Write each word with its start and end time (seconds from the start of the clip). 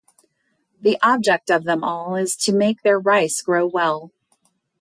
The 0.81 0.97
object 1.03 1.51
of 1.51 1.63
them 1.65 1.83
all 1.83 2.15
is 2.15 2.35
to 2.37 2.51
make 2.51 2.81
their 2.81 2.99
rice 2.99 3.39
grow 3.43 3.67
well. 3.67 4.11